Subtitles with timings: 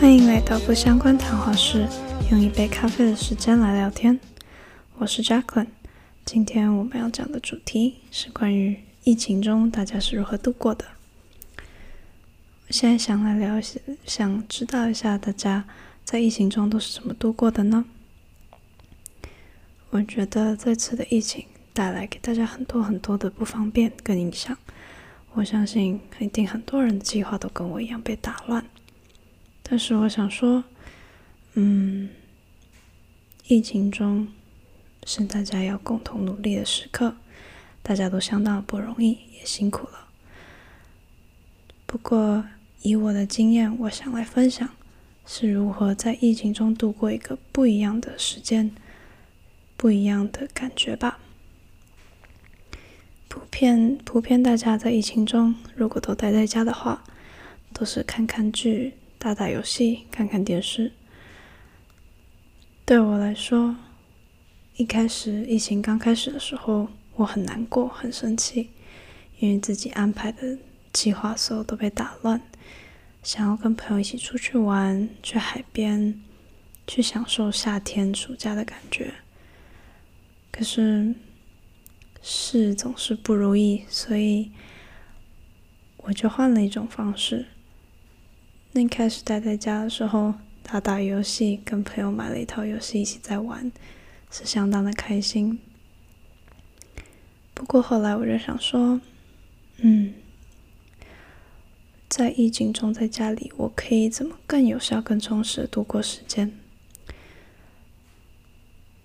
[0.00, 1.86] 欢迎来到不相关谈话室，
[2.30, 4.18] 用一杯咖啡的时间来聊天。
[4.96, 5.66] 我是 Jacqueline，
[6.24, 10.86] 今天我们要讲的主题是关于疫情中大家是如何度过的。
[11.58, 11.64] 我
[12.70, 15.66] 现在想来聊一些，想知道一下大家
[16.02, 17.84] 在疫情中都是怎么度过的呢？
[19.90, 21.44] 我觉得这次的疫情
[21.74, 24.56] 带来给大家很多很多的不方便跟影响，
[25.34, 28.64] 我相信一定很多人的计划都跟我一样被打乱。
[29.62, 30.64] 但是我想说，
[31.54, 32.10] 嗯，
[33.46, 34.28] 疫情中
[35.04, 37.14] 是大家要共同努力的时刻，
[37.82, 40.08] 大家都相当不容易，也辛苦了。
[41.86, 42.44] 不过
[42.82, 44.68] 以我的经验，我想来分享
[45.24, 48.72] 是如何在疫情中度过一个不一样的时间。
[49.76, 51.18] 不一样的感觉吧。
[53.30, 57.04] 普遍普遍，大家在疫情中，如果都待在家的话，
[57.72, 60.90] 都是看看剧、打打游戏、看看电视。
[62.84, 63.76] 对我来说，
[64.74, 68.70] 一开始疫情刚开始的时候，我很难过、很生气，
[69.38, 70.58] 因为自己安排的
[70.92, 72.40] 计划所有都被打乱。
[73.22, 76.20] 想要跟朋友一起出去玩，去海边，
[76.84, 79.14] 去享受夏天、暑假的感觉。
[80.50, 81.14] 可是
[82.22, 84.50] 事总是不如意，所以
[85.96, 87.46] 我就换了一种方式。
[88.72, 93.72] 那开始待在家的时候，打打游戏，跟朋友买了一套游戏一起在玩，
[94.30, 95.58] 是相当的开心。
[97.54, 99.00] 不过后来我就想说，
[99.78, 100.14] 嗯，
[102.08, 106.52] 在疫情中在家里，我可以怎么更有效、更充实度过时间？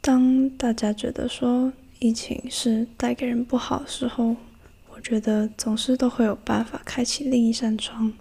[0.00, 4.36] 当大家觉得说疫情是带给人不好的时候，
[4.90, 8.12] 我觉得总是都会有办法开启另一扇窗，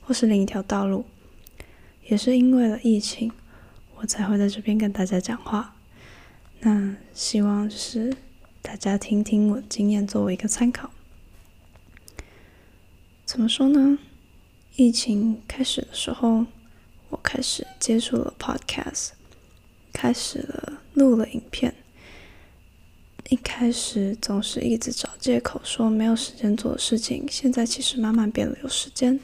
[0.00, 1.04] 或是另一条道路。
[2.06, 3.30] 也是因为了疫情，
[3.96, 5.76] 我才会在这边跟大家讲话。
[6.60, 8.16] 那希望是
[8.60, 10.90] 大家听听我的经验，作为一个参考。
[13.24, 13.98] 怎么说呢？
[14.76, 16.46] 疫情开始的时候，
[17.10, 19.10] 我开始接触了 Podcast，
[19.92, 20.78] 开始了。
[20.94, 21.74] 录了影片，
[23.28, 29.18] 一开始总是一直找借口说没有时间做的事情，现在其实慢慢变得有时间。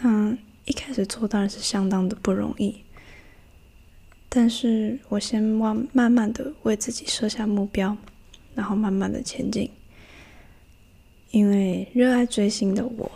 [0.00, 2.82] 那一开始做当然是相当的不容易，
[4.28, 7.96] 但是我先慢慢慢的为自己设下目标，
[8.54, 9.70] 然后慢慢的前进。
[11.30, 13.10] 因为热爱追星的我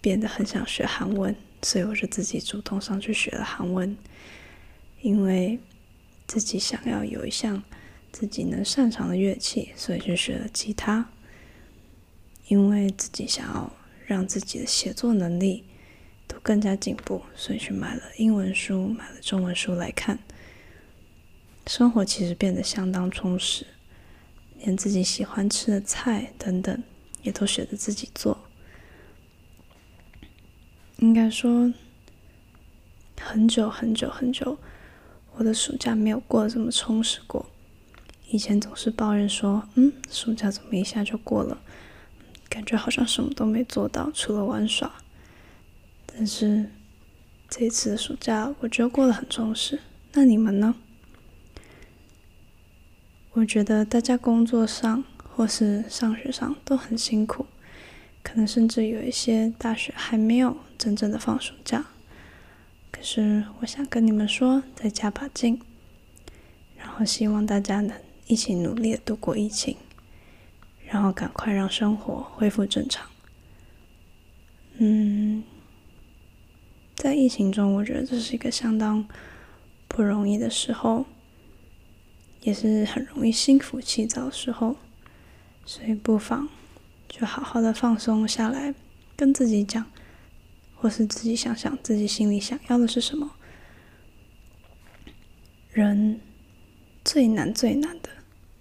[0.00, 3.96] 变得很想学韩文，所以我就自己主动上去学了韩文，
[5.02, 5.58] 因为。
[6.30, 7.62] 自己想要有一项
[8.12, 11.10] 自己能擅长的乐器，所以就学了吉他。
[12.48, 13.72] 因为自己想要
[14.06, 15.64] 让自己的写作能力
[16.26, 20.18] 都更加进步，所以去买了英文书，买了中文书来看。
[21.66, 23.66] 生活其实变得相当充实，
[24.60, 26.82] 连自己喜欢吃的菜等等
[27.22, 28.38] 也都学着自己做。
[30.96, 31.72] 应该说，
[33.20, 34.58] 很久很久很久。
[35.34, 37.47] 我的暑假没有过得这么充实过。
[38.38, 41.60] 以前总是抱怨说：“嗯，暑假怎么一下就过了？
[42.48, 44.92] 感觉好像什么都没做到，除了玩耍。”
[46.06, 46.70] 但是
[47.48, 49.80] 这次暑假，我觉得过得很充实。
[50.12, 50.76] 那你们呢？
[53.32, 55.02] 我觉得大家工作上
[55.34, 57.44] 或是上学上都很辛苦，
[58.22, 61.86] 可能甚至有一些大学还没有真正的放暑假。
[62.92, 65.60] 可是，我想跟你们说，再加把劲，
[66.76, 69.76] 然后希望大家能一起努力的度过疫情，
[70.86, 73.10] 然后赶快让生活恢复正常。
[74.76, 75.42] 嗯，
[76.94, 79.04] 在疫情中，我觉得这是一个相当
[79.88, 81.06] 不容易的时候，
[82.42, 84.76] 也是很容易心浮气躁的时候，
[85.66, 86.48] 所以不妨
[87.08, 88.72] 就好好的放松下来，
[89.16, 89.84] 跟自己讲。
[90.80, 93.32] 或是自己想想自己心里想要的是什么。
[95.72, 96.20] 人
[97.04, 98.10] 最难最难的，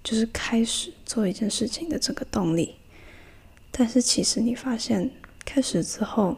[0.07, 2.75] 就是开始做一件事情的这个动力。
[3.71, 5.12] 但是其实你发现，
[5.44, 6.38] 开始之后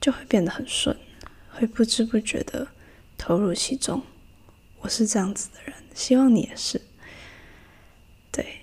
[0.00, 0.96] 就会变得很顺，
[1.50, 2.68] 会不知不觉的
[3.18, 4.00] 投入其中。
[4.78, 6.80] 我是这样子的人，希望你也是。
[8.30, 8.60] 对，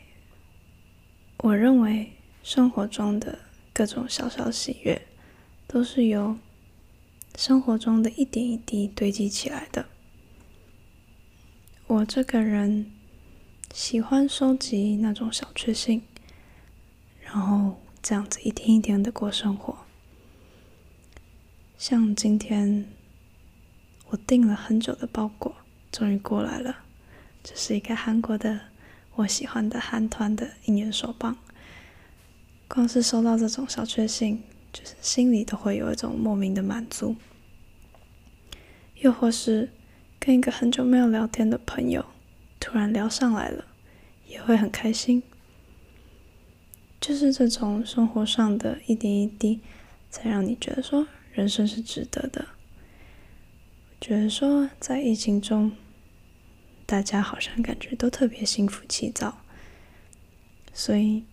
[1.39, 3.39] 我认为生活中的
[3.73, 5.05] 各种小小喜悦。
[5.71, 6.35] 都是由
[7.37, 9.85] 生活中的一点一滴堆积起来的。
[11.85, 12.91] 我这个人
[13.73, 16.01] 喜欢收集那种小确幸，
[17.21, 19.77] 然后这样子一天一天的过生活。
[21.77, 22.89] 像今天，
[24.07, 25.55] 我订了很久的包裹，
[25.91, 26.77] 终于过来了。
[27.43, 28.59] 这是一个韩国的
[29.15, 31.37] 我喜欢的韩团的应援手棒。
[32.67, 34.43] 光是收到这种小确幸，
[34.73, 37.15] 就是心里都会有一种莫名的满足。
[38.95, 39.69] 又或是
[40.19, 42.05] 跟一个很久没有聊天的朋友
[42.69, 43.65] 突然聊上来了，
[44.27, 45.23] 也会很开心。
[47.01, 49.59] 就是这种生活上的一点一滴，
[50.11, 52.45] 才让你觉得说人生是值得的。
[53.99, 55.71] 觉得说在疫情中，
[56.85, 59.41] 大家好像感觉都特别心浮气躁，
[60.71, 61.23] 所以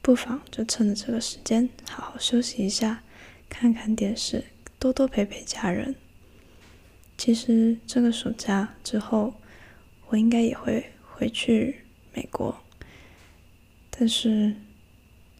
[0.00, 3.02] 不妨就趁着这个时间好好休息一下，
[3.48, 4.44] 看看电视，
[4.78, 5.96] 多多陪陪家人。
[7.18, 9.34] 其实这个暑假之后，
[10.08, 12.62] 我应该也会回去美国，
[13.90, 14.54] 但是。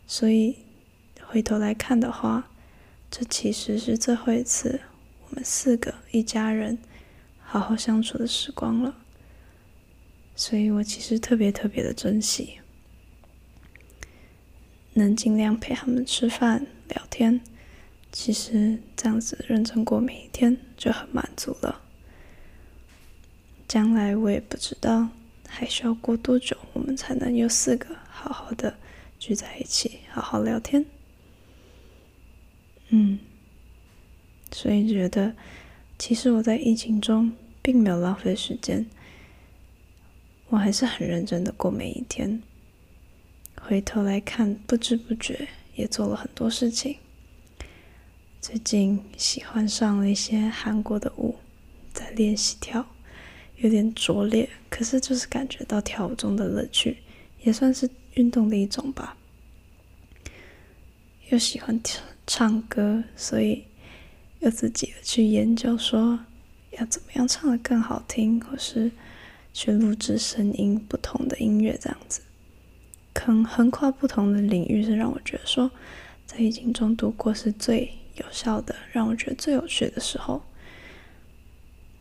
[0.07, 0.59] 所以
[1.23, 2.51] 回头来看的话，
[3.11, 4.83] 这其实是最后一次
[5.23, 6.79] 我们四个一家人
[7.39, 8.95] 好好相处的时光了。
[10.37, 12.59] 所以我其实特别特别的珍惜，
[14.93, 17.41] 能尽量陪他们吃饭聊天。
[18.13, 21.81] 其实这样子认真过每一天就很满足了。
[23.69, 25.09] 将来我也不知道
[25.49, 28.75] 还需要过多久，我们才能有四个好好的。
[29.17, 30.85] 聚在一起好好聊天，
[32.91, 33.19] 嗯，
[34.53, 35.35] 所以觉得
[35.99, 37.33] 其实我在疫情中
[37.63, 38.85] 并没有浪费时间，
[40.49, 42.43] 我还是很认真的过每一天。
[43.59, 46.99] 回头来看，不知不觉也做了很多事情。
[48.43, 51.37] 最近喜欢上了一些韩国的舞，
[51.95, 52.85] 在练习跳，
[53.57, 56.99] 有点拙劣，可是就是感觉到跳舞中的乐趣，
[57.43, 57.91] 也算是。
[58.15, 59.17] 运动的一种吧，
[61.31, 63.65] 又喜欢唱唱歌，所以
[64.39, 66.21] 又自己去研究说
[66.79, 68.93] 要怎么样唱得更好听，或是
[69.53, 72.21] 去录制声音不同的音乐这样子。
[73.17, 75.69] 横横跨不同的领域，是让我觉得说
[76.25, 80.41] 在疫情中度过是最有效的，让我觉得最有趣的时候。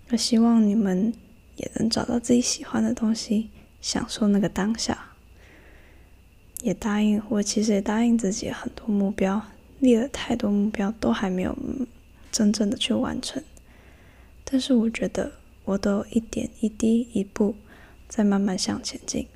[0.09, 1.11] 我希望你们
[1.55, 3.50] 也能找到自己喜欢的东西，
[3.81, 5.09] 享受那个当下。
[6.61, 9.41] 也答应我，其实也答应自己很多目标，
[9.79, 11.57] 立了太多目标，都还没有
[12.31, 13.44] 真正的去完成。
[14.45, 15.33] 但是我觉得
[15.65, 17.55] 我都一点一滴一步
[18.07, 19.27] 在慢慢向前进。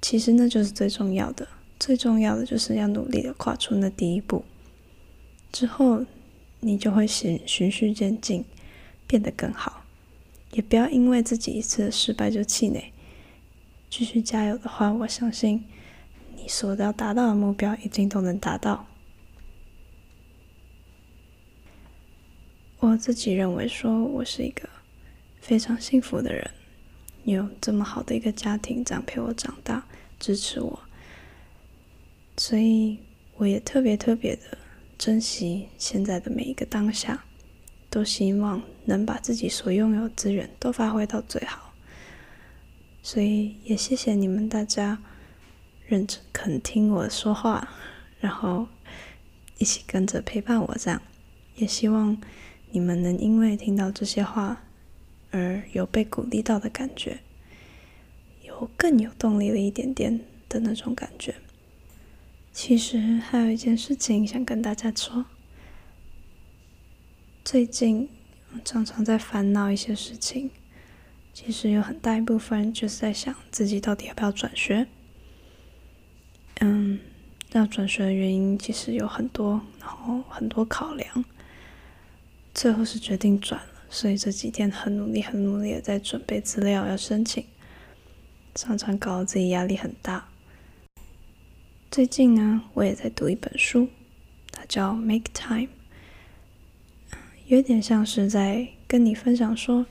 [0.00, 1.46] 其实那就是最重要的，
[1.78, 4.44] 最重要的就是要努力的跨出那第一步，
[5.52, 6.04] 之后
[6.58, 8.44] 你就会循循序渐进，
[9.06, 9.81] 变得更好。
[10.52, 12.92] 也不要因为自己一次失败就气馁，
[13.90, 15.64] 继续加油的话，我相信。
[16.34, 18.86] 你所要达到的目标一定都能达到。
[22.80, 24.68] 我自己认为，说我是一个
[25.40, 26.50] 非常幸福的人，
[27.22, 29.86] 有这么好的一个家庭，这样陪我长大，
[30.18, 30.82] 支持我，
[32.36, 32.98] 所以
[33.36, 34.58] 我也特别特别的
[34.98, 37.24] 珍惜现在的每一个当下，
[37.92, 41.74] 都希望能把自己所拥有资源都发挥到最好。
[43.02, 44.98] 所以也谢谢你们大家。
[45.86, 47.68] 认真肯听我说话，
[48.18, 48.66] 然后
[49.58, 51.02] 一起跟着陪伴我，这样
[51.56, 52.16] 也希望
[52.70, 54.64] 你们能因为听到这些话
[55.32, 57.18] 而有被鼓励到的感觉，
[58.42, 60.18] 有更有动力了一点点
[60.48, 61.34] 的那种感觉。
[62.52, 65.26] 其实还有一件事情想跟大家说，
[67.44, 68.08] 最近
[68.64, 70.50] 常常在烦恼一些事情，
[71.34, 74.86] 其实有很大一部分就是在想自己到底要不要转学。
[76.60, 77.00] 嗯，
[77.50, 81.24] 要转学的原因其实有很多，然后很多考量，
[82.54, 83.68] 最后是决定转了。
[83.90, 87.44] 所以这几天很努力、很努力的在准备资料要申请，
[88.54, 90.28] 常常搞得自己压力很大。
[91.90, 93.88] 最近呢，我也在读一本书，
[94.52, 95.66] 它叫《Make Time》，
[97.52, 99.84] 有点像是在跟你分享说，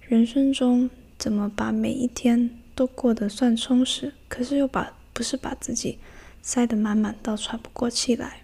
[0.00, 0.88] 人生中
[1.18, 5.98] 怎么把每一天都过得算充实，可是又把不是把自己
[6.40, 8.42] 塞得满满到喘不过气来。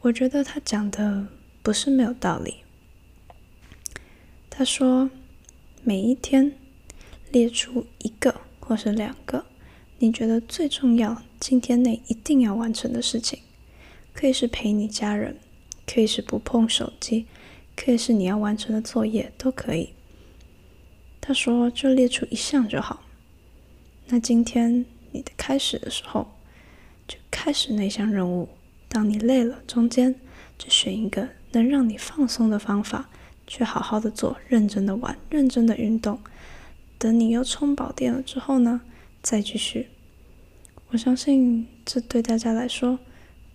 [0.00, 1.28] 我觉得他讲的
[1.62, 2.54] 不是没有道理。
[4.48, 5.10] 他说，
[5.84, 6.50] 每一天
[7.30, 9.44] 列出一个或是两个
[9.98, 13.38] 你觉得最重要、今天内一定要完成的事情，
[14.14, 15.36] 可以是陪你家人，
[15.92, 17.26] 可以是不碰手机，
[17.74, 19.90] 可以是你要完成的作业，都可以。
[21.20, 23.02] 他说，就列出一项就好。
[24.06, 26.30] 那今天你的开始的时候，
[27.08, 28.48] 就开始那项任务。
[28.88, 30.14] 当你累了，中间
[30.56, 33.08] 就选一个能让你放松的方法，
[33.46, 36.20] 去好好的做，认真的玩，认真的运动。
[36.98, 38.82] 等你又充饱电了之后呢，
[39.22, 39.88] 再继续。
[40.90, 43.00] 我相信这对大家来说，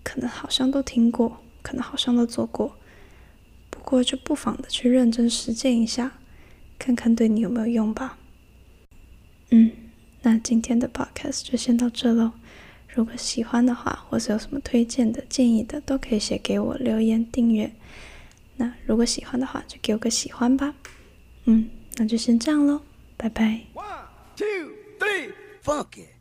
[0.03, 2.77] 可能好像都听过，可能好像都做过。
[3.71, 6.11] 不过就不妨的去认真实践一下，
[6.77, 8.19] 看看对你有没有用吧。
[9.49, 9.71] 嗯，
[10.21, 12.33] 那今天的 podcast 就先到这喽。
[12.87, 17.73] 如果喜欢的话，或是有什么推荐的、建议的，都可以写给我留言订阅。
[18.57, 20.75] 那如果喜欢的话，就给我个喜欢吧。
[21.45, 22.81] 嗯，那就先这样喽，
[23.17, 23.61] 拜拜。
[23.73, 24.05] One,
[24.37, 26.14] two, three, funky.